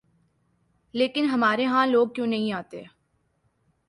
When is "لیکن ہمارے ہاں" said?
0.93-1.85